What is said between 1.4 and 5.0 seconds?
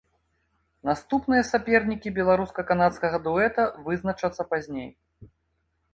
сапернікі беларуска-канадскага дуэта вызначацца пазней.